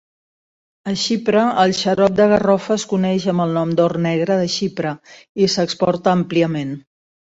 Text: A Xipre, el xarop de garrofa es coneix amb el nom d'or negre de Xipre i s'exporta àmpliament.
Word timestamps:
A 0.91 0.93
Xipre, 1.01 1.43
el 1.63 1.73
xarop 1.79 2.15
de 2.21 2.27
garrofa 2.31 2.77
es 2.81 2.87
coneix 2.93 3.29
amb 3.35 3.45
el 3.45 3.53
nom 3.59 3.75
d'or 3.81 3.95
negre 4.07 4.39
de 4.41 4.49
Xipre 4.55 4.95
i 5.45 5.51
s'exporta 5.57 6.17
àmpliament. 6.21 6.75